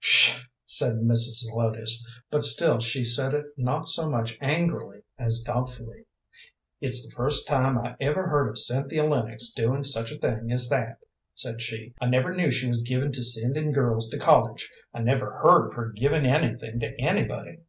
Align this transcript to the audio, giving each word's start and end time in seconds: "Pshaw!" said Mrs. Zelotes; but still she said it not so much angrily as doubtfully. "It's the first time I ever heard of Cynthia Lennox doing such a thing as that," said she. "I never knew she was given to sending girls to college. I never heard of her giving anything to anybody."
"Pshaw!" 0.00 0.40
said 0.64 0.92
Mrs. 1.02 1.44
Zelotes; 1.44 2.02
but 2.30 2.42
still 2.44 2.80
she 2.80 3.04
said 3.04 3.34
it 3.34 3.44
not 3.58 3.86
so 3.86 4.08
much 4.10 4.38
angrily 4.40 5.02
as 5.18 5.42
doubtfully. 5.42 6.06
"It's 6.80 7.04
the 7.06 7.14
first 7.14 7.46
time 7.46 7.76
I 7.76 7.96
ever 8.00 8.26
heard 8.28 8.48
of 8.48 8.58
Cynthia 8.58 9.04
Lennox 9.04 9.52
doing 9.52 9.84
such 9.84 10.10
a 10.10 10.16
thing 10.16 10.50
as 10.50 10.70
that," 10.70 11.00
said 11.34 11.60
she. 11.60 11.92
"I 12.00 12.06
never 12.06 12.34
knew 12.34 12.50
she 12.50 12.68
was 12.68 12.80
given 12.80 13.12
to 13.12 13.22
sending 13.22 13.70
girls 13.70 14.08
to 14.08 14.18
college. 14.18 14.70
I 14.94 15.02
never 15.02 15.30
heard 15.30 15.66
of 15.68 15.74
her 15.74 15.92
giving 15.94 16.24
anything 16.24 16.80
to 16.80 16.98
anybody." 16.98 17.60